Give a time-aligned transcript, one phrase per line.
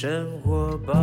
[0.00, 0.94] 生活吧。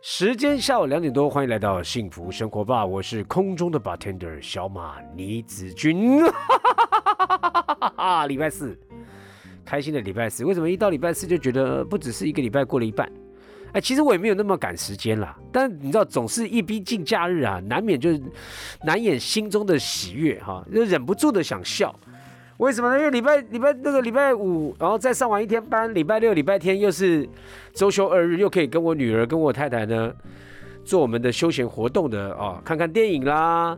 [0.00, 6.22] 时间下午两点多，欢迎来到幸福生活吧，我是空中的 bartender 小马倪子君。
[7.96, 8.74] 啊 礼拜四，
[9.66, 10.46] 开心的礼拜四。
[10.46, 13.06] 为什么一到礼拜四就觉得不只是一个礼拜过了一半？
[13.76, 15.36] 哎，其实我也没有那么赶时间啦。
[15.52, 18.18] 但你知道，总是一逼近假日啊，难免就是
[18.84, 21.94] 难掩心中的喜悦哈，就忍不住的想笑。
[22.56, 22.98] 为什么呢？
[22.98, 27.28] 因为礼拜礼拜那个礼拜五，然后再上完一天班，礼拜六、礼拜天又是
[27.74, 30.10] 周休二日，又可以跟我女儿、跟我太太呢
[30.82, 33.76] 做我们的休闲活动的啊，看看电影啦，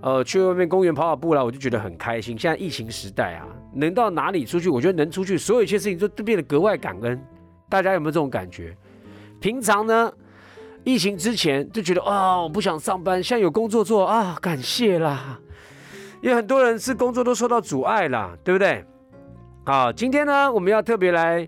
[0.00, 2.34] 呃，去外面公园跑跑步啦，我就觉得很开心。
[2.38, 7.22] 现在疫情时代啊，能到哪里出去，我觉得能出去，所有一切事情都都变得格外感恩。
[7.68, 8.74] 大家有没有这种感觉？
[9.44, 10.10] 平常呢，
[10.84, 15.38] 疫情之前就觉得啊，我不想上班，现在有工作做啊，感谢啦。
[16.22, 18.82] 因为很多人是工作都受到阻碍了，对不对？
[19.66, 21.46] 好，今天呢，我们要特别来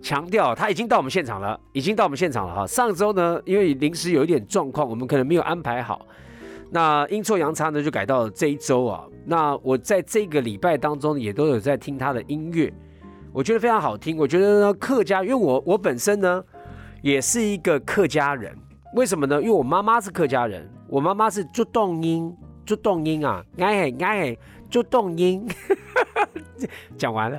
[0.00, 2.64] 强调，他已经到我们现场了，已经到我们现场了哈。
[2.68, 6.06] 上周呢，因为临时有一点状况，我们可能没有安排好，
[6.70, 9.02] 那阴错阳差呢，就改到这一周啊。
[9.26, 12.72] 那我在这个礼拜当中也都有在听他的音乐，
[13.32, 14.16] 我觉得非常好听。
[14.16, 16.40] 我觉得呢，客家，因为我我本身呢
[17.04, 18.56] 也是一个客家人，
[18.94, 19.36] 为什么呢？
[19.36, 22.34] 因为我妈妈是客家人，我妈妈是做动音。
[22.64, 24.38] 做动音啊，哎嘿哎嘿，
[24.70, 25.46] 就动音，
[26.96, 27.38] 讲完了，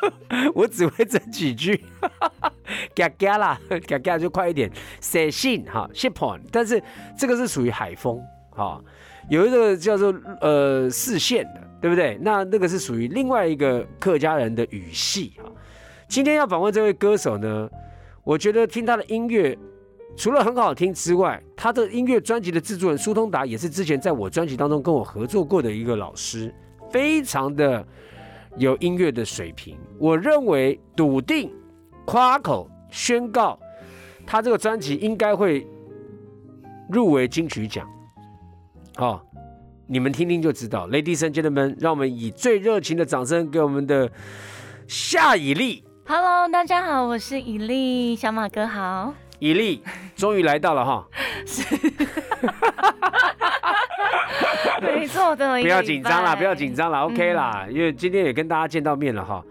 [0.56, 1.84] 我只会这几句，
[2.96, 4.70] 嘎嘎啦，嘎嘎就快一点，
[5.02, 6.82] 写信哈，写 point，但是
[7.18, 8.18] 这个是属于海风
[8.56, 8.80] 哈，
[9.28, 12.18] 有一个叫做呃四线的，对不对？
[12.22, 15.52] 那那个是属于另外一个客家人的语系哈。
[16.08, 17.68] 今天要访问这位歌手呢，
[18.24, 19.56] 我觉得听他的音乐。
[20.16, 26.54] 除了很好听之外，他的音乐专辑的制作人苏通达也是之前在我专辑当中跟我合作过的一个老师，
[26.88, 27.84] 非常的
[28.56, 29.76] 有音乐的水平。
[29.98, 31.52] 我认为笃定
[32.04, 33.58] 夸口宣告，
[34.24, 35.66] 他这个专辑应该会
[36.88, 37.84] 入围金曲奖。
[38.94, 39.26] 好，
[39.88, 40.86] 你们听听就知道。
[40.86, 44.12] Ladies and gentlemen，让我们以最热情的掌声给我们的
[44.86, 45.82] 夏以丽。
[46.06, 49.14] Hello，大家好，我是以丽，小马哥好。
[49.38, 49.82] 以利
[50.14, 51.06] 终于来到了哈，
[51.46, 51.64] 是，
[54.82, 59.42] 没错的，不要紧张啦，不要紧张啦 o k 啦，因为今天也跟大家见到面了哈，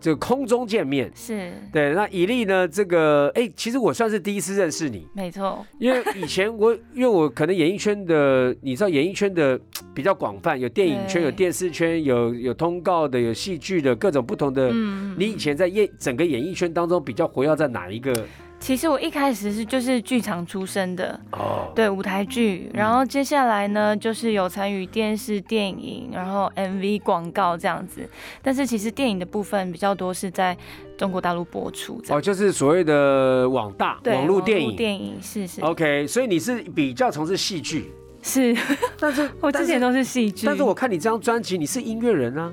[0.00, 1.92] 这个空中见面是对。
[1.94, 9.58] 那以利呢，这个哎，其实我算是第一次认识你，没错，因为以前我因为我可能演艺圈的，你知道演艺圈的
[9.94, 14.70] 比较广泛，有电影圈，有电视圈，有有通告的，有戏剧的各种不同的。
[14.72, 18.12] 嗯，你以前在演整个演艺圈当中比较活跃在哪一个？
[18.58, 28.08] 其实我一开始是就是剧场出身的，哦，对舞台剧，然后接下来呢就是有参与电视、电影，然后 MV 广告这样子。
[28.42, 30.56] 但是其实电影的部分比较多是在
[30.96, 35.60] 中国大陆播出，哦，就是所谓的网大网络电影，电影是是。
[35.60, 37.92] OK，所以你是比较从事戏剧，
[38.22, 38.56] 是，
[38.98, 42.52] 但是 我之前都是戏剧，但是我看你这张专辑，你是音乐人啊。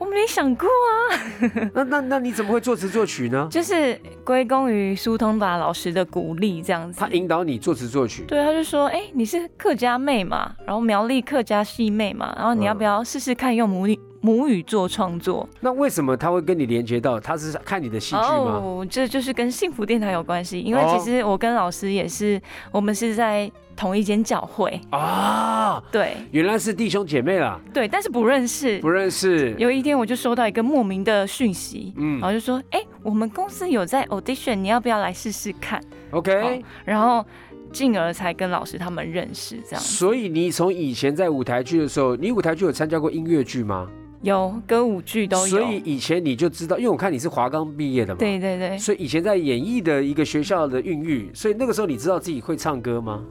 [0.00, 3.46] 我没想过啊， 那那那你怎么会作词作曲呢？
[3.50, 6.98] 就是归功于苏通达老师的鼓励，这样子。
[6.98, 8.24] 他引导你作词作曲。
[8.26, 17.18] 对，他就说：“哎，你是客家妹嘛，然后苗栗客家戏妹嘛，然后你要不要试试看用母语母语做创作？”那为什么他会跟你连接到？
[17.20, 18.60] 他是看你的戏剧吗？
[18.62, 23.50] 哦，这就是跟幸福电台有关系，因为其实我跟老师也是，我们是在。
[23.76, 27.58] 同一间教会啊，对，原来是弟兄姐妹啦。
[27.72, 29.54] 对，但是不认识，不认识。
[29.56, 37.24] 有一天我就收到一个莫名的讯息，嗯，然后就说，哎，我们公司有在 audition，你要不要来试试看？OK，然后
[37.72, 39.80] 进而才跟老师他们认识，这样。
[39.80, 43.88] 所以你从以前在舞台剧的时候，你舞台剧有参加过音乐剧吗？
[44.22, 45.58] 有歌舞剧都有。
[45.58, 48.78] 所以以前你就知道，因为我看你是华冈毕业的嘛，对对对。
[48.78, 53.22] 所以以前在演艺的一个学校的孕育，所以那个时候你知道自己会唱歌吗？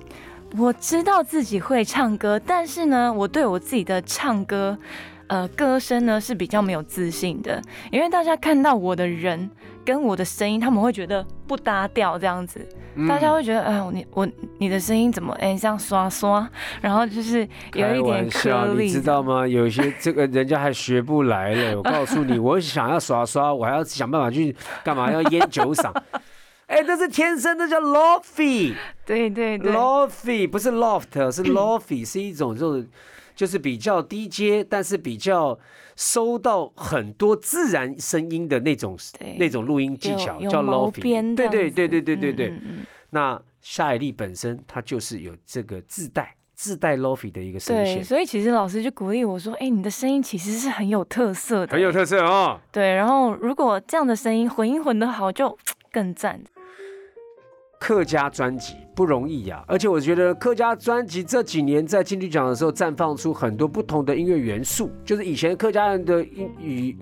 [0.58, 4.76] 我知道自己会唱歌，但是呢，我对我自己的唱歌，
[5.28, 7.62] 呃，歌声呢是比较没有自信的，
[7.92, 9.48] 因为大家看到我的人
[9.86, 12.68] 跟我的声音，他们会觉得不搭调这样子，
[13.08, 14.28] 大家会觉得，哎，你我
[14.58, 16.48] 你的声音怎么哎这样刷刷，
[16.82, 19.48] 然后就是有一点颗粒，你知道吗？
[19.48, 25.12] 有些这个人家还学不来嘞， 我告诉你，我想要刷刷，我还要想办法去干嘛？
[25.12, 25.92] 要烟酒嗓。
[26.68, 28.76] 哎，这是天生的，叫 lofty。
[29.04, 32.88] 对对对，lofty 不是 loft，是 lofty，是一种就是
[33.40, 35.58] 就是比较低阶，但是比较
[35.96, 38.98] 收到很多自然声音的那种
[39.38, 41.36] 那种录音技巧，叫 lofty。
[41.38, 42.54] 对对对对对对对。
[43.12, 52.60] 那夏雨丽本身她就是有这个自带自带 lofi 的一个声对，线，所以其实老师就鼓励我说：“哎、你的声音其实是很有特色的，很有特色哦。
[52.74, 52.96] 对。
[52.96, 55.58] 然后如果这样的声音混音混得好，就
[55.94, 56.44] 更赞。
[57.80, 66.98] 客家专辑不容易呀、而且我觉得客家专辑这几年在金曲奖的时候绽放出很多不同的音乐元素，就是以前客家人的英语。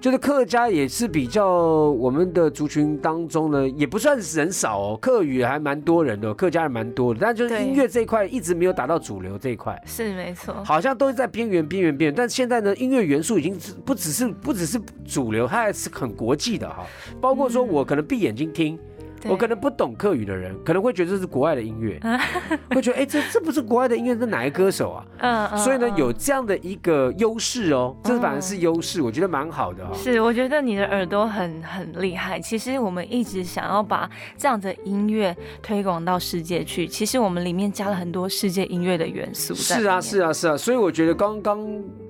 [0.00, 9.78] 就是客家也是比较我们的族群当中呢，也不算是人少哦，客语还蛮多人的哦，客家人蛮多的，但就是音乐这一块一直没有达到主流这一块。
[9.84, 12.14] 是没错，好像都是在边缘、边缘、边缘。
[12.16, 16.86] 但现在呢，音乐元素已经是不只是不只是主流，它还是很国际的哈。
[17.20, 18.82] 包括说我可能闭眼睛听，对
[19.28, 22.00] 我可能不懂客语的人，可能会觉得这是国外的音乐，
[22.70, 25.04] 会觉得哎、这这不是国外的音乐，这哪个歌手啊？
[25.18, 29.92] 嗯嗯所以呢，嗯有这样的一个优势哦，这反而是优势，我觉得蛮好的哈。
[29.94, 32.40] 是，我觉得你的耳朵很很厉害。
[32.40, 36.86] 其实我们一直想要把这样的音乐推广到世界去。
[36.86, 41.66] 其实我们里面加了很多世界音乐的元素是啊，是啊，是啊，所以我觉得刚刚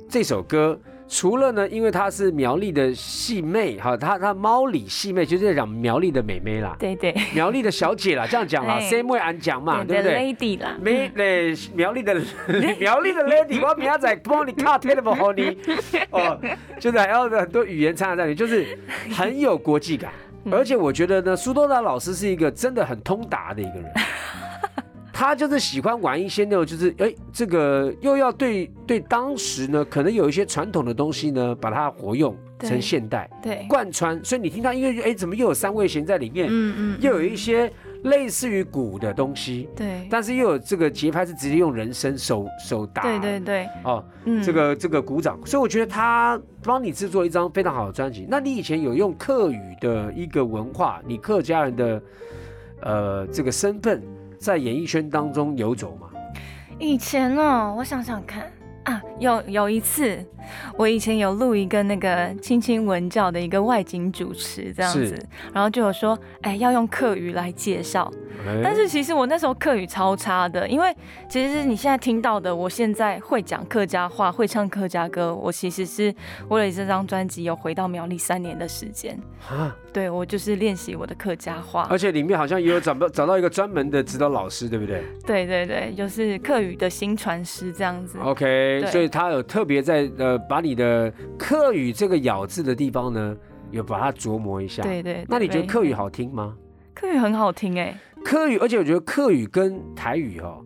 [0.09, 0.79] 这首歌，
[1.13, 12.15] 除了呢，因为她是苗栗的细妹哈，她她猫里细妹就是在讲苗栗的美眉啦，对对苗栗的小姐啦，这样讲啦哎，same way 俺讲嘛，对不对？？Lady 啦，苗嘞 苗栗的
[12.79, 15.59] 苗栗的 lady， 我明仔载帮你卡 telephone 给你
[16.11, 16.41] 哦，
[16.79, 18.79] 就是还要很多语言掺杂在里面，就是
[19.13, 20.13] 很有国际感。
[20.13, 20.21] 嗯
[20.51, 23.85] 而且我觉得呢，苏多达老师是一个真的很通达的一个人。
[25.21, 34.19] 他就是喜欢玩一些那种，就是哎，这个又要对对当时呢，可能有一些传统的东西呢，把它活用成现代对，贯穿。
[34.25, 36.47] 所以你听到音乐，哎，怎么又有三味弦在里面？
[36.49, 37.71] 嗯嗯，又有一些
[38.05, 48.27] 类似于鼓的东西，对但是又有这个节拍是直接用人声手手打，对对对，哦，嗯，这个这个鼓掌，所以我觉得他帮你制作一张非常好的专辑。
[48.27, 52.03] 那你以前有用客语的一个文化，你客家人的
[52.81, 54.03] 呃这个身份
[54.41, 56.09] 在演艺圈当中游走吗？
[56.79, 58.51] 以前呢，我想想看
[58.85, 60.25] 啊，有有一次，
[60.77, 65.15] 我以前有录一个那个青青文教的一个外景主持这样子，
[65.53, 68.11] 然后就有说，哎，要用客语来介绍。
[68.47, 70.97] 哎但是其实我那时候客语超差的，因为
[71.29, 76.15] 其实你现在听到的，我现在会讲客家话，会唱客家歌，我其实是
[76.49, 81.87] 为了这张专辑有回到苗栗三年的时间，啊，对我就是练习我的客家话。
[81.91, 88.17] 而且里面好像也有找到找到一个专门的指导老师，对不对对对对，就是客语的新传师这样子。
[88.21, 88.47] ？OK，
[88.79, 93.37] 对所以他有特别在呃把你的客语这个咬字的地方呢，
[93.73, 94.83] 有把它琢磨一下。
[94.85, 96.55] 对对对那你觉得对客语好听吗？
[96.95, 100.63] 客语很好听哎、客语，而且我觉得客语跟台语哦，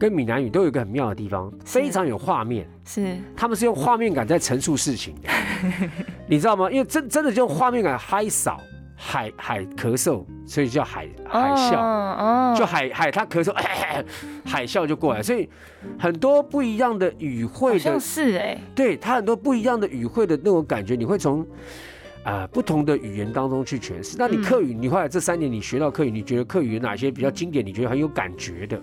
[0.00, 2.66] 跟闽南语都有一个很妙的地方，非常有画面。
[2.84, 5.28] 是他们是用画面感在陈述事情的，
[6.26, 6.70] 你知道吗？
[6.70, 8.58] 因为真真的就用画面感嗨扫
[9.00, 13.54] 海海咳嗽，所以叫海海啸，哦就海海他咳嗽，
[14.44, 15.48] 海啸就过来，所以
[15.98, 21.46] 很多不一样的语汇的是哎、对他很多不一样的语汇的那种感觉，你会从。
[22.24, 24.16] 啊、不同的语言当中去诠释。
[24.18, 27.64] 那你嗯客语，你后来这三年你学到客语，你觉得客语有哪些比较经典？
[27.64, 28.78] 你觉得很有感觉的？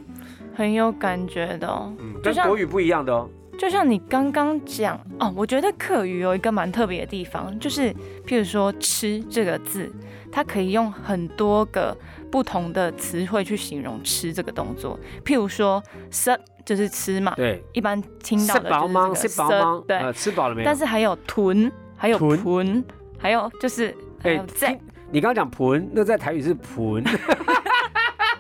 [0.56, 1.94] 很有感觉的、哦。
[2.00, 3.30] 嗯，跟国语不一样的哦。
[3.58, 7.94] 就像你刚刚讲哦，我觉得客语有一个蛮特别的地方，就是
[8.26, 9.90] 譬如说“吃”这个字，
[10.32, 11.96] 它可以用很多个
[12.30, 15.00] 不同的词汇去形容吃这个动作。
[15.24, 15.82] 譬如说
[16.12, 19.08] “吃”就是吃嘛，对，一般听到吃的饱吗？
[19.10, 19.84] 就是这个吃饱吗？
[19.88, 20.66] 对，呃，吃饱了没有？
[20.66, 22.84] 但是还有囤，还有囤囤，
[23.18, 24.80] 还有就是还哎有在听，
[25.12, 27.04] 你刚刚讲盆，那在台语是盆。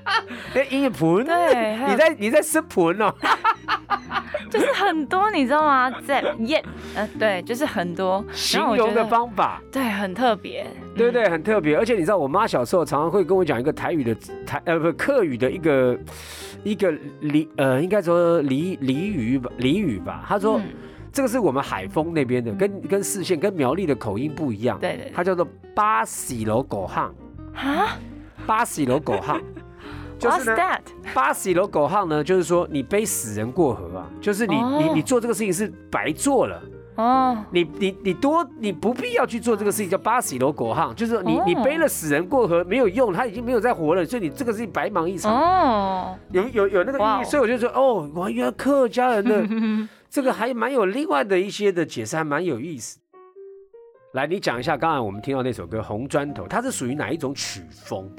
[0.53, 3.13] 哎，音乐盆，对，你在你在吃盆哦。
[4.49, 5.91] 就是很多，你知道吗？
[6.05, 6.63] 在耶，
[6.95, 11.27] 呃，对，就是很多形容的，方法，对，很特别，对不对？
[11.27, 11.75] 很特别。
[11.75, 15.97] 而且你知道，我妈小时候常常会跟我讲一个台语的台呃不客语的一个
[16.63, 20.23] 一个俚呃，应该说俚俚语吧俚语吧。
[20.27, 20.63] 她说、嗯
[21.11, 24.77] 这个是我们海丰那边的，跟跟四县跟苗栗的口音不一样。
[24.79, 27.15] 对对对它叫做巴喜楼狗巷，
[27.55, 27.97] 啊
[28.45, 29.41] 巴喜楼狗巷。
[30.31, 30.55] 就是？
[31.13, 34.79] 巴喜罗狗巷呢，就是说你背死人过河啊，就是你、哦。
[34.81, 36.61] 你你做这个事情是白做了，
[36.95, 41.43] 哦，你你你多你不必要去做这个事情，叫巴喜罗狗巷，就是说你、哦。
[41.45, 52.99] 你背了死人过河没有用，他已经没有再活了，所以你这个事情白忙一场，哦，有有有那个意义，所以我就说哦，我，原来客家人的 这个还蛮有另外的一些的解释，还蛮有意思。
[54.13, 58.09] 来，你讲一下刚才我们听到那首歌《红砖头》，它是属于哪一种曲风？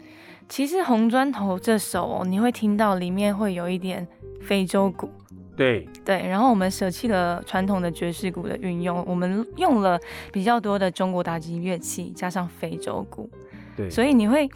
[0.48, 4.06] 其实《红砖头》这首、哦，你会听到里面会有一点
[4.40, 5.10] 非洲鼓。
[5.56, 9.98] 对，对，然后我们舍弃了传统的爵士鼓的运用，我们用了
[10.30, 13.30] 比较多的中国打击乐器，加上非洲鼓，
[13.74, 14.46] 对，所以你会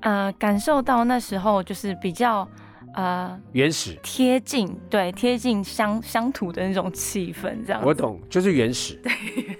[0.00, 2.46] 呃感受到那时候就是比较
[2.94, 3.98] 呃原始。
[4.02, 7.82] 贴近，对贴近乡乡土的那种气氛，这样。
[7.82, 9.00] 我懂，就是原始。
[9.02, 9.10] 对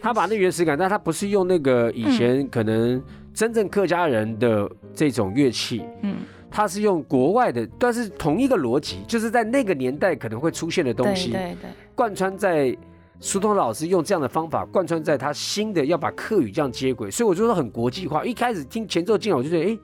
[0.02, 3.02] 他把那原始感，但他不是用那个以前可能
[3.34, 6.18] 真正客家人的这种乐器，嗯，
[6.50, 12.74] 它是用国外的，但是同一个逻辑，就是在那个年代可能会出现的东对西，对对，贯穿在
[13.18, 18.24] 苏东老师用这样的方法贯穿在他新的要把客语这样接轨，所以我就说很国际化。
[18.24, 19.78] 一开始听前奏进来，我就觉得，哎，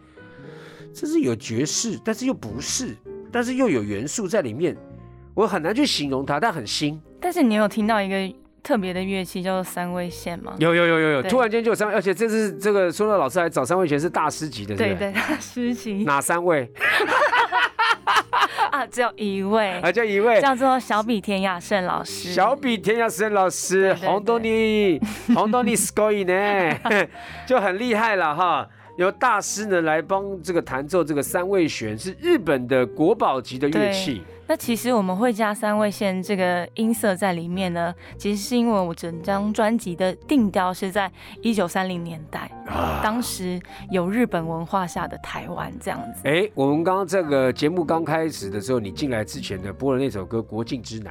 [0.95, 2.97] 这是有爵士，但是又不是，
[3.33, 4.77] 但是又有元素在里面，
[5.35, 7.01] 我很难去形容它，但很新。
[7.21, 10.55] 但是你有听到一个特别的乐器叫做三味线吗？
[10.59, 14.75] 有有有有有，突然间就有三位，而且这次这个说到老师来找三位前是大师级的？
[14.77, 16.71] 对对， 大师级哪三位？
[18.71, 20.41] 啊，只有一位，啊，就一位。
[20.41, 22.33] 叫做小比田雅胜老师。
[22.33, 25.01] 小比田亚生老师，红豆尼，
[25.35, 26.79] 红豆尼 s c o y 呢，
[27.47, 28.69] 就很厉害了哈。
[29.01, 34.21] 由大师呢来帮这个弹奏这个三味弦，是日本的国宝级的乐器。
[34.47, 43.59] 那其实我们会加三味线这个音色在里面呢，其实是因为我整张专辑的定调是在一九三零年代，啊当时
[43.91, 46.29] 有日本文化下的台湾这样子。
[46.29, 51.11] 哎，我们刚刚这个节目刚开始的时候，你进来之前呢，播了那首歌《国境之南》。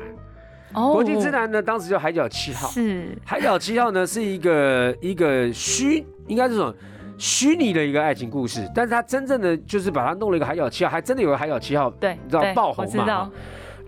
[0.75, 2.67] 哦国境之南呢，当时叫海角七号。
[2.69, 6.71] 是海角七号呢是一个一个虚，应该是这种
[7.19, 13.29] 虚拟的一个爱情故事，但是他真正的就是把它弄了一个海角七号，还真的有个海角七号，对，你知道爆红嘛我知道，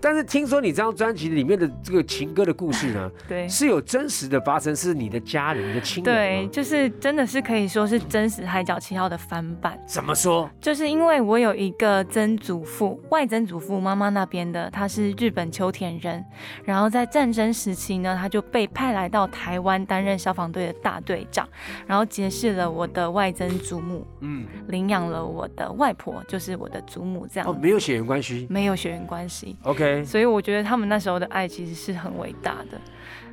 [0.02, 3.48] 但是听说你这张专辑里面的这个情歌的故事呢， 对。
[3.48, 10.50] 是有真实的发生，是你的家人、你的亲人对，就是真的是可以说是真实《海角七号》的翻版，怎么说？
[10.60, 16.24] 就是因为我有一个曾祖父，外曾祖父妈妈那边的，他是日本秋田人，
[16.64, 21.48] 然后在战争时期呢，他就被派来到台湾担任消防队的大队长，
[21.86, 28.46] 然后结识了我的外曾祖母，嗯，领养了我的外婆，就是我的祖母，这样、哦，没有血缘关系。
[28.48, 32.80] 没有血缘关系，OK，所以我觉得他们那时候的爱其实是很伟大的，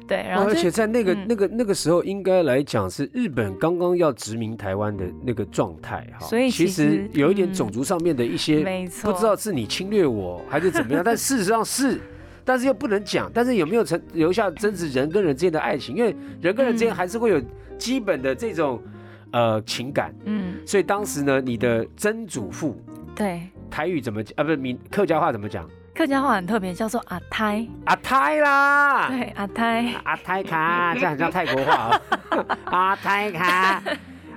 [0.08, 6.25] 对，然后哦而且在那个、嗯那个那个时候，应该来讲是日本刚刚要殖民台湾的那个状态哈。
[6.25, 12.00] 所以其其实实有一点嗯种族上面的一些没错，不知道是你侵略我还是怎么样，但事实上是，
[12.44, 15.96] 但是又不能讲，但是有没有成留下真实人跟人之间的爱情？
[15.96, 17.42] 因为人跟人之间嗯还是会有
[17.78, 18.82] 基本的这种
[19.32, 22.75] 呃情感，嗯，所以当时呢，你的曾祖父
[23.16, 24.44] 对，台语怎么讲啊？
[24.44, 25.70] 不是闽客家话怎么讲？
[26.00, 29.94] 客家话很特别，叫做阿胎，阿胎啦，对，阿胎。
[30.06, 31.89] 阿胎卡，这样很像泰国话
[32.32, 32.46] 哦。
[32.72, 33.84] 阿胎卡，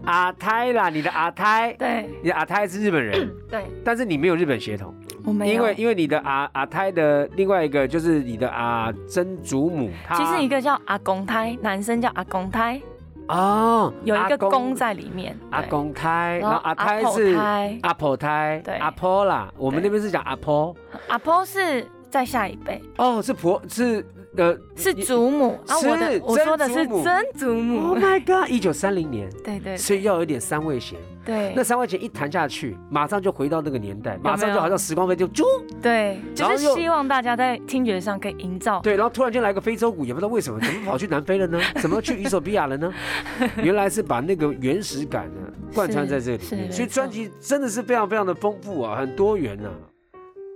[0.05, 4.93] 阿胎啦，你的阿胎，对你的阿胎是日本人， 对，但是你没有日本血统。
[5.25, 5.55] 我没有。
[5.55, 12.83] 因为因为你的阿阿胎的另外一个就是你的阿曾祖母，她其实一个叫阿公胎，男生叫阿公胎，
[13.33, 15.37] 哦，有一个公公在里面。
[15.51, 17.35] 阿，公胎，然后阿胎是
[17.83, 18.75] 阿婆胎，对。
[18.77, 20.75] 阿婆啦，我们那边是讲阿婆，
[21.09, 25.77] 阿婆是在下一辈，哦，是婆是呃是祖母啊。
[25.79, 27.99] 我的是我说的是曾祖母，Oh。
[27.99, 35.45] my god，一九三零年， 对对所以要有点三味弦，对那三味弦一弹下去，马上就回到那个年代，马上就好像时光飞就啾，
[35.81, 38.81] 对，就是希望大家在听觉上可以营造。
[38.81, 41.61] 对，然后突然间来个非洲鼓，也不知道为什么，怎么跑去南非了呢？
[41.81, 42.93] 怎么去伊索比亚了呢？
[43.63, 45.41] 原来是把那个原始感呢
[45.75, 49.71] 贯穿在这里面，所以专辑真的是非常非常的丰富啊，很多元啊。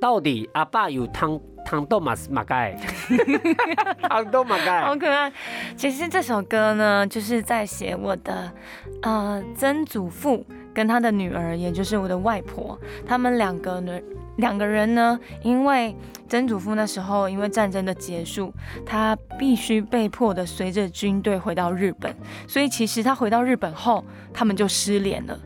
[0.00, 2.76] 到底阿爸有汤汤豆马马盖，
[4.02, 5.32] 汤豆马盖好，可爱。
[5.76, 8.52] 其实这首歌呢，就是在写我的
[9.02, 13.98] 呃曾祖父跟他的女儿，也就是我的外婆，他们两个呢
[14.36, 15.96] 两个人呢，因为
[16.28, 18.52] 曾祖父那时候因为战争的结束，
[18.84, 22.14] 他必须被迫的随着军队回到日本，
[22.46, 25.38] 所以其实他回到日本后，他们就失联了。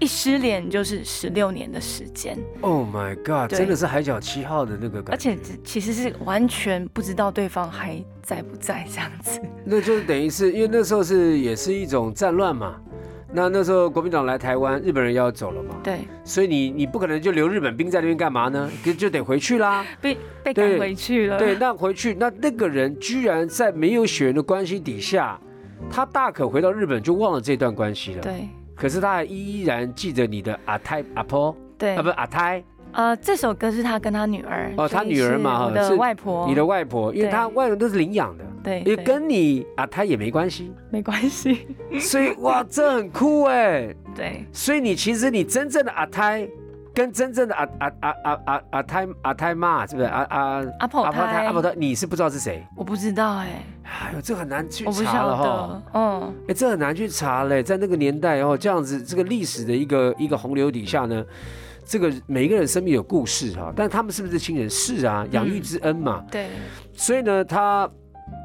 [0.00, 9.40] 一失联就是十六年的时间，Oh my god，真的是海角七号的那个感觉，而且其实是完全不知道对方还在不在这样子。
[9.64, 12.76] 那就是等于是因为那时候是也是一种战乱嘛。
[13.30, 18.70] 那那时候国民党来台湾，日本人要走了嘛，对，所以你你不可能就留日本兵在那边干嘛呢？
[18.82, 19.84] 就就得回去啦。
[20.00, 21.38] 被被对赶回去了。
[21.38, 25.38] 对，那回去，那那个人居然在没有血缘的关系底下，
[25.90, 28.48] 他大可回到日本就忘了这段关系了。，对
[28.78, 31.54] 可是他还依然记得你的阿太阿婆？
[31.76, 31.96] 对。
[31.96, 41.66] 啊，不是阿太，呃，这首歌是他跟他女儿哦他女儿嘛是我的外婆，你的外婆，因为他外人都是领养的，对，因为跟你阿胎也没关系，没关系，
[41.98, 43.92] 所以哇，这很酷哎。
[44.14, 44.44] 对。
[44.52, 46.48] 所以你其实你真正的阿胎。
[46.98, 51.72] 跟真正的阿阿阿阿阿阿胎阿胎妈是不是阿阿阿婆阿婆胎胎阿婆胎？
[51.76, 52.66] 你是不知道是谁？
[52.76, 55.82] 我不知道哎，哎呦，这很难去查了哈。
[55.94, 61.24] 嗯，哎，这很难去查嘞，在那个年代哦，这样子这个历史的一个一个洪流底下呢，
[61.84, 64.68] 这个每一个人生命有故事哈，但他们是不是亲人？
[64.68, 66.24] 是啊，养育之恩嘛。
[66.28, 66.48] 对，
[66.94, 67.88] 所以呢，他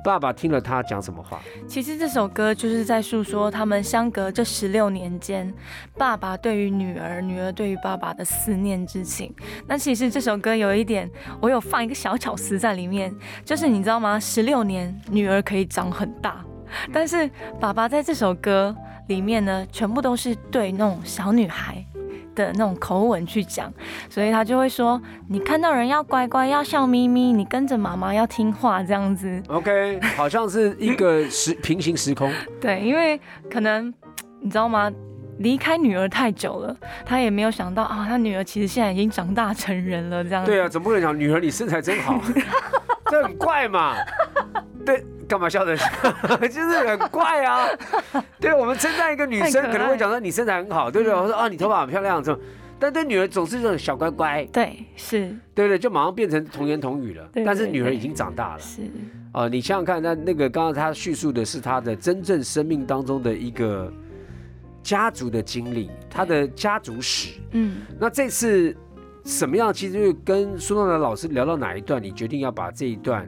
[0.04, 1.42] 爸爸听了他讲什么话？
[1.66, 5.54] 其实这首歌就是在诉说他们相隔这十六年间，
[5.98, 9.34] 爸爸对于女儿，女儿对于爸爸的思念之情。
[9.66, 11.10] 那其实这首歌有一点，
[11.40, 14.20] 我有放一个小巧思在里面，就是你知道吗？
[14.20, 16.44] 十六年，女儿可以长很大，
[16.92, 18.76] 但是爸爸在这首歌
[19.08, 21.86] 里面呢，全部都是对那种小女孩。
[22.36, 23.72] 的那种口吻去讲，
[24.10, 29.42] 所以他就会说：“你看到人要乖乖，要笑眯眯，你跟着妈妈要听话，这样子。
[29.48, 32.32] OK，好像是一个时平行时空。
[32.62, 33.94] ”对，因为可能
[34.40, 34.92] 你知道吗？
[35.40, 40.52] 离开女儿太久了，他也没有想到啊，他女儿其实现在已经长大成人了，这样子。
[40.52, 42.22] 对啊，总不能讲女儿你身材真好，
[43.10, 43.96] 这很怪嘛。
[45.24, 45.76] 对，干嘛笑的？
[46.48, 47.68] 就是很怪啊。
[48.40, 51.18] 对，我们称赞一个女生，可能会讲说你身材很好，对不对？
[51.18, 52.42] 我说啊，你头发很漂亮，这种。
[52.80, 55.80] 但对女儿总是这种小乖乖，对，是对不对？
[55.80, 57.26] 就马上变成童言童语了。
[57.32, 58.82] 对但是女儿已经长大了是，
[59.32, 63.90] 啊、你想想看，那那个刚刚他叙述的是他的真正生命当中的一个
[64.82, 67.40] 家族的经历，他的家族史。
[67.52, 68.76] 嗯，那这次
[69.24, 69.72] 什么样？
[69.74, 73.26] 其实就是跟苏东南老师聊到哪一段，你决定要把这一段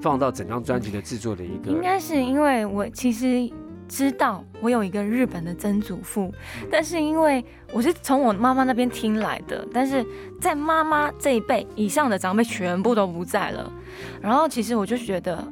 [0.00, 3.50] 放到整张专辑的制作的一个应该是因为我其实
[3.88, 6.30] 知道我有一个日本的曾祖父，
[6.70, 10.04] 但是因为我是从我妈妈那边听来的，但是
[10.38, 13.72] 在妈妈这一辈以上的长辈全部都不在了。
[14.20, 15.42] 然后其实我就觉得，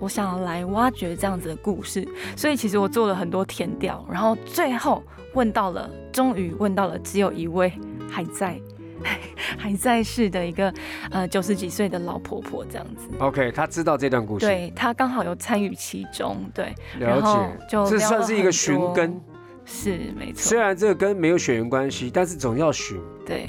[0.00, 2.04] 我想要来挖掘这样子的故事，
[2.36, 5.00] 所以其实我做了很多填调，然后最后
[5.34, 7.72] 问到了，终于问到了只有一位
[8.10, 8.60] 还在。
[9.58, 10.72] 还在世的一个
[11.10, 19.20] 呃九十几岁的老婆婆这样子，OK，他知道这段故事，对她刚好有参与其中，对，了解，这就这算是一个寻根。
[19.66, 20.42] 是没错。
[20.42, 23.00] 虽，然这个跟没有血缘关系，但是总要寻。
[23.24, 23.48] 对，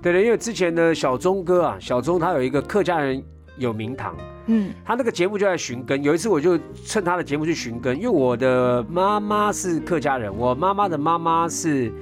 [0.00, 3.20] 对的，因为之前的小钟哥啊，小钟他有一个客家人
[3.58, 4.14] 有名堂，
[4.46, 4.72] 嗯。
[4.84, 6.00] 他那个节目就在寻根。
[6.04, 11.92] 有一次我就趁他的节目去寻根，因为我的妈妈是客家人，我妈妈的妈妈是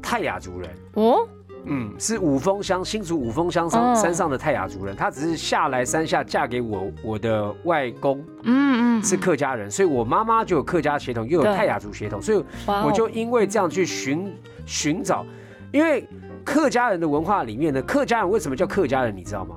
[0.00, 0.70] 泰雅族人。
[0.92, 1.26] 哦，
[1.66, 14.32] 嗯，是五峰乡新竹五峰乡山哦山上的泰雅族人，她只是下来山下嫁给我我的外公嗯嗯，是客家人，所以我妈妈就有客家血统，又有泰雅族血统，所以我就因为这样去寻
[14.64, 15.24] 寻找，
[15.72, 16.08] 因为
[16.44, 19.56] 客家人的文化里面呢，客家人为什么叫客家人，你知道吗？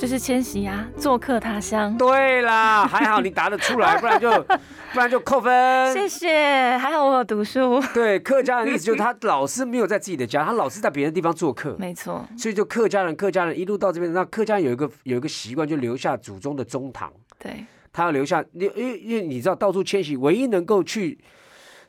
[0.00, 1.94] 就是迁徙啊，做客他乡。
[1.98, 4.30] 对啦， 还好你答得出来，不然就
[4.94, 5.92] 不然就扣分。
[5.92, 7.78] 谢谢，还好我有读书。
[7.92, 11.76] 对，客家人的意思就是他老是没有在自己的家，他老是在别的地方做客。
[11.78, 21.18] 没错，所以就客家人，客家人一路到这边，那客家人有一个有一个习惯，就留下祖宗的宗堂，对，他要留下，因因因为你知道到处迁徙，唯一能够去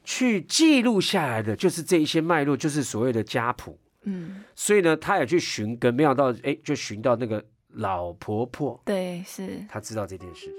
[0.03, 3.79] 去记录下来的就是这一些脉络，就是所谓的家谱。
[4.03, 7.41] 嗯，所以呢，他也去寻根，没想到哎，就寻到那个
[7.73, 10.53] 老婆婆，对，是，她知道这件事。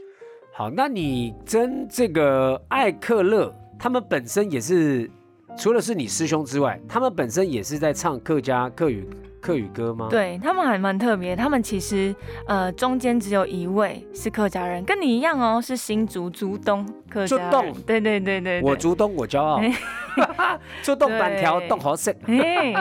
[0.54, 5.10] 好，那你跟这个艾克勒，他们本身也是，
[5.56, 9.08] 除了是你师兄之外，他们本身也是在唱客家客语
[9.40, 11.36] 客语歌吗？，对他们还蛮特别。
[11.36, 12.14] 他们其实
[12.46, 17.64] 呃中间只有一位是客家人，跟你一样哦，是新竹竹东客家竹东。
[17.64, 19.60] 人对对对对，对我竹东我骄傲，
[20.82, 22.12] 竹东板条对冻好色。
[22.24, 22.72] 嘿，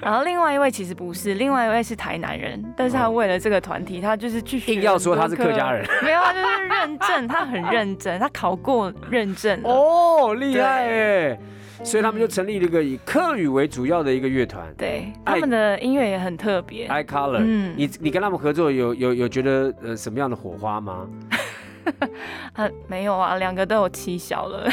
[0.00, 9.60] 然后另外一位其实不是，另外一位是台南人，但是他为了这个团体，他就是去学 硬要说他是客家人课，没有，他就是认证，他很认真，他考过认证。
[9.64, 11.38] 哦，厉害哎！
[11.82, 16.86] 所以他们就成立了一个以客语为主要的一个乐团对，他们的音乐也很特别。
[16.86, 17.40] ，I Color。
[17.42, 21.08] 嗯你你跟他们合作有有有觉得呃什么样的火花吗？
[22.54, 24.70] 呃，没有啊，两个都有七小了，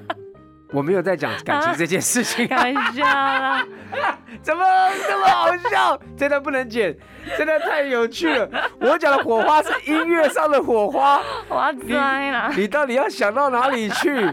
[0.72, 3.66] 我没有在讲感情这件事情，开玩笑啦。
[4.42, 4.62] 怎么
[5.08, 5.98] 这么好笑？
[6.16, 6.94] 真的不能剪，
[7.36, 8.48] 真的太有趣了。
[8.80, 12.50] 我讲的火花是音乐上的火花， 我要栽了。
[12.56, 14.28] 你到底要想到哪里去？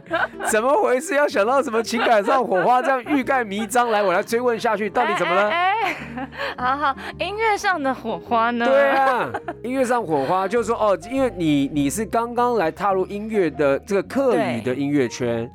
[0.47, 1.15] 怎么回事？
[1.15, 2.81] 要想到什么情感上火花？
[2.81, 5.51] 这样欲盖弥彰，来，我来追问下去，到底怎么了？
[6.57, 8.65] 好好，音乐上的火花呢？
[8.65, 9.29] 对啊，
[9.63, 15.49] 音乐上火花，就是说哦，因为你你是刚刚来踏入音乐的这个客语的音乐圈，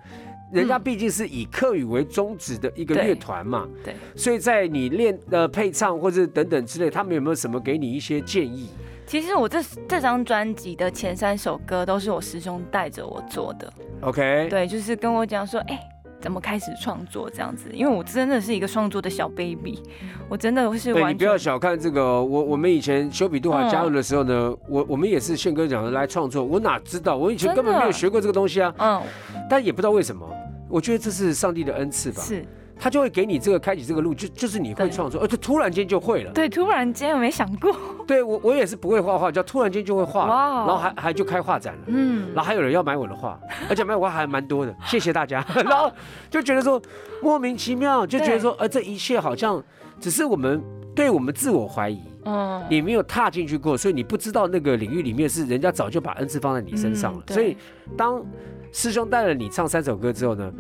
[0.55, 8.69] 人家毕竟是以客语为宗旨的一个乐团嘛，对，所以在你练呃配唱或者等等之类，他们有没有什么给你一些建议？
[9.07, 15.79] 其实我这这张专辑的前三首歌都是我师兄带着我做的，OK，对，就是跟我讲说，哎、
[16.23, 17.69] 怎么开始创作这样子？
[17.75, 19.79] 因为我真的是一个创作的小 baby，
[20.27, 29.03] 我真的是对你不要小看这个哦，我我们以前修比杜华嗯加入的时候呢，我我们也是宪哥讲的来创作，我哪知道，我以前根本没有学过这个东西啊，嗯。
[29.51, 30.27] 但也不知道为什么，
[30.69, 32.23] 我觉得这是上帝的恩赐吧。
[32.23, 32.45] 是
[32.77, 36.33] 他就会给你这个开启这个路，就就是你会创作，而且突然间就会了。
[36.33, 37.73] 对，突然间我没想过，
[38.05, 41.81] 对我我也是不会画画，就突然间就会画，然后还还就开画展了。
[41.87, 43.39] 嗯然，后还有人要买我的画，
[43.71, 45.43] 而且买我画还蛮多的， 谢谢大家。
[45.65, 45.91] 然后
[46.29, 46.83] 就觉得说
[47.23, 49.63] 莫名其妙，就觉得说，呃，这一切好像
[50.01, 50.61] 只是我们
[50.97, 57.23] 对我们自我怀疑，嗯，你没有踏进去过，所以你不知道那个领域里面是人家早就把恩赐放在你身上了。
[57.29, 57.57] 嗯所以
[57.97, 58.25] 当
[58.73, 60.53] 师兄带了你唱三首歌之后呢，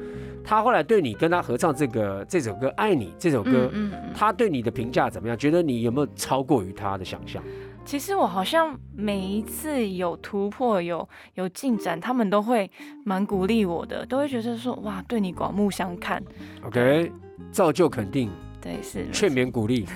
[0.44, 5.36] 他后来对你跟他合唱这个这首歌《爱你》这首歌，嗯他对你的评价怎么样？
[5.36, 7.42] 觉得你有没有超过于他的想象？
[7.84, 12.70] 其实我好像每一次有突破、有有进展，他们都会
[13.04, 16.22] 蛮鼓励我的，都会觉得说哇，对你刮目相看。
[16.64, 17.12] OK，
[17.50, 18.30] 造就肯定，
[18.64, 19.86] 对，是，劝勉鼓励。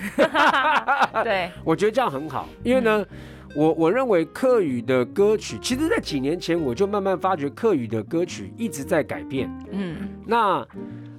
[1.24, 3.04] 对， 我觉得这样很好，因为呢，
[3.56, 9.50] 我我认为客语的歌曲，其实在几年前我就慢慢发觉客语的歌曲一直在改变。
[9.72, 10.66] 嗯那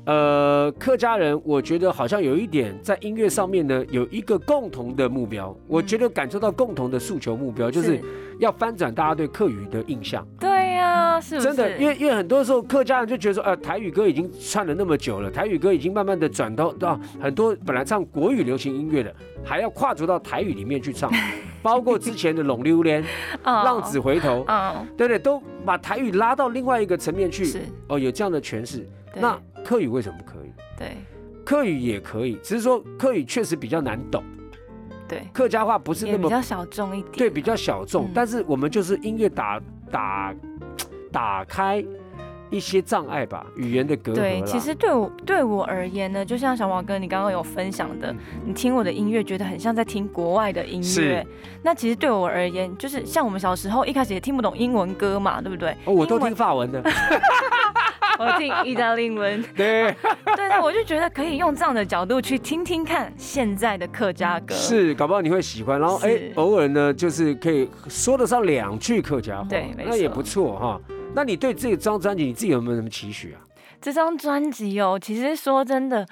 [0.10, 8.02] 呃，客家人，我觉得好像有一点在音乐上面呢，有一个共同的目标，我觉得感受到共同的诉求目标，就是
[8.39, 10.28] 要翻转大家对客语的印象。
[10.39, 11.48] 对呀、是不是？
[11.50, 21.12] 真的，因为因为很多时候客家人就觉得说，呃，台语歌已经唱了那么久了，台语歌已经慢慢的转到到很多本来唱国语流行音乐的，还要跨足到台语里面去唱，
[21.62, 23.04] 包括之前的《龙溜莲》
[23.43, 25.19] 哦《浪子回头》，嗯，对不对？
[25.19, 27.45] 都把台语拉到另外一个层面去。
[27.45, 28.89] 是，哦，有这样的诠释。
[29.13, 29.22] 对。
[29.22, 30.52] 那客语为什么不可以？
[30.78, 30.98] 对。
[31.45, 34.24] 客语也可以，只是说客语确实比较难懂，
[35.08, 37.13] 对，客家话不是那么比较小众一点。
[37.13, 38.12] 对比较小众，嗯。
[38.13, 40.36] 但是我们就是音乐打打
[41.12, 41.84] 打开
[42.52, 48.13] 一些障碍吧，语言的隔阂对，其实对我对我而言呢，就像小王哥你刚刚有分享的，
[48.45, 51.04] 你听我的音乐，觉得很像在听国外的音是。
[51.10, 51.28] 乐。
[51.63, 55.72] 那其实对我而言，就是像我们小时候一开始也听不懂英文歌嘛，对不对？
[55.86, 56.80] 哦，我都听法文的，
[58.20, 59.96] 我听意大利文， 对，
[60.36, 64.54] 对对，我就觉得可以用这样的角度去听听看现在的客家歌。
[64.54, 65.80] 是，搞不好你会喜欢。
[65.80, 70.82] 然后哎是，偶尔呢，就是可以说得上两句客家话，对那也不错哈。
[71.16, 73.40] 那你对这张专辑，你自己有没有什么期许啊？
[73.80, 76.06] 这张专辑哦，其实说真的，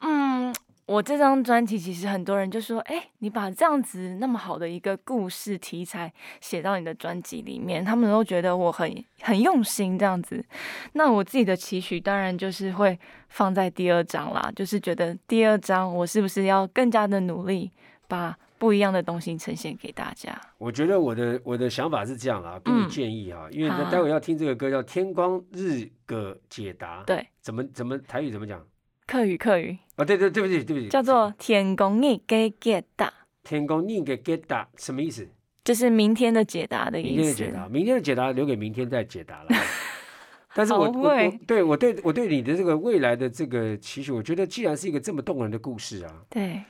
[0.00, 0.52] 嗯，
[0.86, 10.44] 我这张专辑其实很多人就说，哎，你把这样子那么好的一个故事题材写到你的专辑里面，他们都觉得我很很用心这样子。
[10.92, 12.96] 那我自己的期许当然就是会
[13.28, 17.72] 放在第二章啦，就是觉得第二章我是不是要更加的努力，
[18.06, 20.40] 把不一样的东西呈现给大家。
[20.56, 28.64] 我觉得我的我的想法是这样啦，给你嗯建议哈，因为好待会要听这个歌叫《天光日个解答》，对，怎么怎么台语怎么讲？
[29.08, 35.26] 客语客语啊，对对对不起对不起，叫做“天公你给解答天公你给 get 答什么意思？”，
[35.64, 37.08] 就是明天的解答的意思。
[37.08, 39.48] 明天的解答，明天的解答留给明天再解答了。
[40.54, 46.62] 但是我好我我对我对我对你的这个未来的这个期许，我觉得既然是一个这么动人的故事啊，对，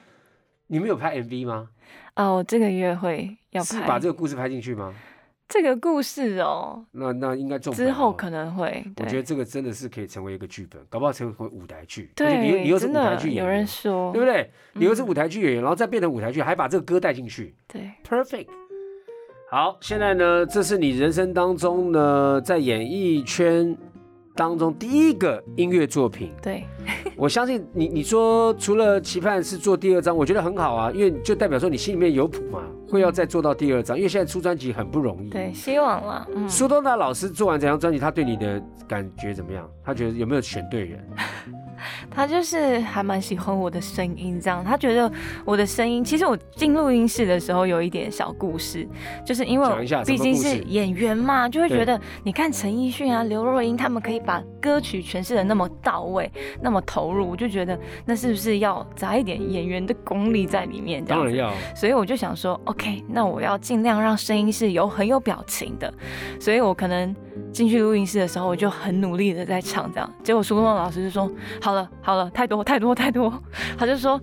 [0.67, 1.71] 你们有拍 MV 吗？
[2.15, 4.95] 哦，我这个月会要是拍把这个故事拍进去吗？
[5.49, 8.85] 这个故事哦，那那应该中哦之后可能会。
[8.99, 12.11] 我觉得这个真的是可以成为一个剧本，搞不好成为舞台剧。
[12.17, 14.51] 对，你又你又是舞台的有人剧演员，说，对不对？
[14.73, 18.49] 你又是嗯舞台剧演员，然后再变成舞台剧，还把这个歌带进去对，perfect。
[19.49, 23.77] 好，现在呢，这是你人生当中呢，在演艺圈
[24.37, 26.33] 当中第一个音乐作品。
[26.43, 26.65] 对
[27.17, 35.31] 我相信你，你说除了期盼是做第二张，我觉得很好啊，因为就代表说你心里面有谱嘛，会要再做到第二张，因为现在出专辑很不容易。
[35.31, 39.69] 对，希望了，嗯，苏东达老师做完这张专辑，他对你的感觉怎么样？
[39.83, 41.01] 他觉得有没有选对人？
[42.11, 45.11] 他就是还蛮喜欢我的声音，这样他觉得
[45.45, 48.87] 我的声音，其实我进录音室的时候有一点小故事，
[49.25, 61.05] 就是因为毕竟是演员嘛，就会觉得你看陈奕迅啊、刘若英他们可以把歌曲诠释的那么到位、那么投入，我就觉得那是不是要砸一点演员的功力在里面？
[61.05, 61.53] 这样子当然要。
[61.75, 65.93] 所以我就想说，OK，那我要尽量让声音是有很有表情的，
[66.41, 67.15] 所以我可能
[67.53, 70.11] 进去录音室的时候，我就很努力的在唱这样。
[70.23, 71.31] 结果苏东老师就说
[71.67, 73.43] ：“好了，好了，太多太多太多。
[73.77, 74.21] ”他就说：“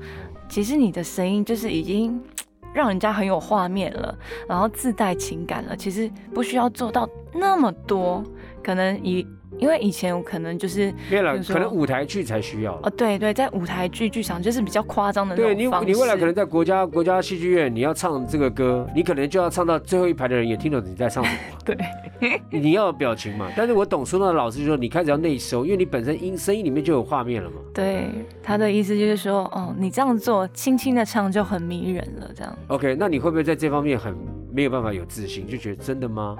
[0.48, 2.18] 其实你的声音就是已经
[2.74, 8.24] 让人家很有画面了，然后自带情感了，其实不需要做到那么多，
[8.64, 9.28] 可能以。”
[9.60, 12.90] 因为以前我可能就是了，可能舞台剧才需要了哦，。
[12.90, 15.88] 对对，在舞台剧剧场就是比较夸张的那对你，种方式。
[15.88, 21.58] 你未来可能在国家国家戏剧院，你要唱这个歌，你可能就要唱到最后一排的人也听懂你在唱什么嘛。
[22.20, 23.50] 对，你要有表情嘛。
[23.56, 27.58] 但是我懂说到的老师就说，你开始要内收，因为你本身音声音里面就有画面了嘛。
[27.74, 28.10] 对，
[28.42, 32.30] 他的意思就是说，哦，你这样做，轻轻的唱就很迷人了。
[32.36, 34.16] 这样，OK，那你会不会在这方面很
[34.52, 35.48] 没有办法有自信？
[35.48, 36.36] 就觉得真的吗？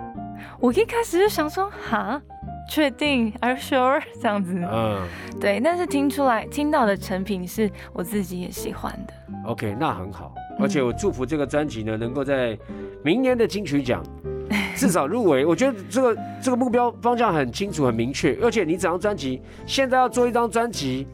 [0.60, 2.22] 我一开始就想说，哈，
[2.70, 4.02] 确定？Are sure？
[4.22, 5.02] 这样子，嗯
[5.40, 5.60] 对。
[5.64, 9.14] 但是听出来听到的成品是我自己也喜欢的。
[9.46, 10.34] ，OK，那很好。
[10.38, 12.56] 嗯而且我祝福这个专辑呢，能够在
[13.04, 14.04] 明年的金曲奖
[14.78, 15.48] 至少入围。
[15.48, 18.38] 我觉得这个这个目标方向很清楚、很明确。
[18.40, 21.08] 而且你整张专辑现在要做一张专辑，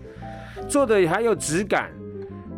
[0.67, 1.89] 做的还有质感，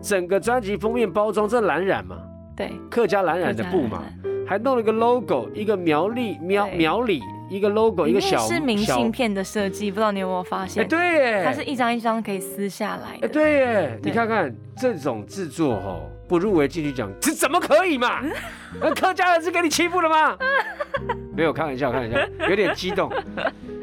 [0.01, 2.17] 整个专辑封面包装这蓝染嘛，
[2.55, 4.03] 对，客家蓝染的布嘛，
[4.47, 10.87] 还弄了一个 logo，一个苗栗苗苗里一个 logo，一个小是明信片的设计，不知道你有没有发现哎，现？
[10.87, 13.27] 对耶，它是一张一张可以撕下来哎，的。
[13.27, 18.21] 对耶，你看看这种制作哦，不入围进去奖，这怎么可以嘛？
[18.79, 20.37] 那客家人是给你欺负了吗？
[21.35, 23.11] 没有开玩笑，开玩笑，有点激动，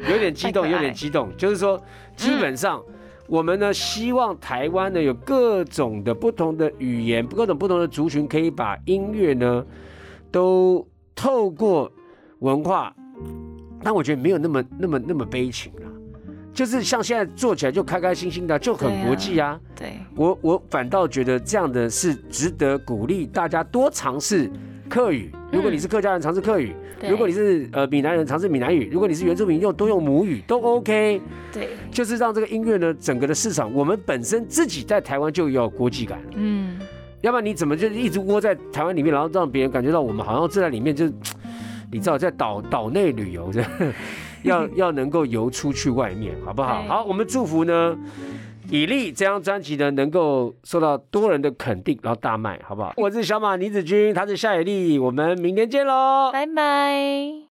[0.09, 1.79] 有点激动，有点激动，就是说，
[2.15, 2.81] 基本上。
[3.27, 9.63] 我们呢，希望台湾呢有各种的不同的语言，各种不同的族群，可以把音乐呢
[10.31, 11.91] 都透过
[12.39, 12.91] 文化，
[13.83, 15.87] 但我觉得没有那么那么那么悲情啦，
[16.53, 19.59] 就是像现在做起来就开开心心的，就很国际啊。
[19.75, 24.49] 对，我我反倒觉得这样的是值得鼓励大家多尝试
[24.89, 25.31] 客语。
[25.51, 27.09] 如果你是客家人，尝试客语；对。
[27.09, 31.21] 如果你是呃闽南人，尝试闽南语；如果你是原住民，用多用母语都 OK。
[31.51, 36.77] 对，就是让这个音乐呢，整个的市场，我们本身自己在台湾就有国际感，嗯，
[37.21, 41.07] 要不然你怎么就一直窝在台湾里面，然后让别人感觉到我们好像正在里面就，
[41.91, 43.69] 你知道在岛岛内旅游这 样，
[44.43, 46.83] 要要能够游出去外面，好不好？
[46.83, 47.97] 好，我们祝福呢。
[48.71, 52.93] 以利这张专辑呢，能够受到多人的肯定，然后大卖，好不好？
[52.97, 56.29] 我是小马倪子君，他是夏以丽，我们明天见喽。
[56.31, 57.47] 拜拜。